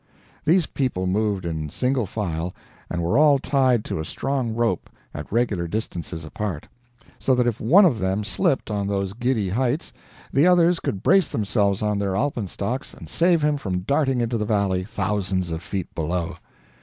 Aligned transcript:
These 0.45 0.65
people 0.65 1.05
moved 1.05 1.45
in 1.45 1.69
single 1.69 2.07
file, 2.07 2.55
and 2.89 3.03
were 3.03 3.19
all 3.19 3.37
tied 3.37 3.85
to 3.85 3.99
a 3.99 4.03
strong 4.03 4.55
rope, 4.55 4.89
at 5.13 5.31
regular 5.31 5.67
distances 5.67 6.25
apart, 6.25 6.67
so 7.19 7.35
that 7.35 7.45
if 7.45 7.61
one 7.61 7.85
of 7.85 7.99
them 7.99 8.23
slipped 8.23 8.71
on 8.71 8.87
those 8.87 9.13
giddy 9.13 9.49
heights, 9.49 9.93
the 10.33 10.47
others 10.47 10.79
could 10.79 11.03
brace 11.03 11.27
themselves 11.27 11.83
on 11.83 11.99
their 11.99 12.15
alpenstocks 12.15 12.95
and 12.95 13.09
save 13.09 13.43
him 13.43 13.57
from 13.57 13.81
darting 13.81 14.21
into 14.21 14.39
the 14.39 14.43
valley, 14.45 14.83
thousands 14.83 15.51
of 15.51 15.61
feet 15.61 15.93
below. 15.93 16.35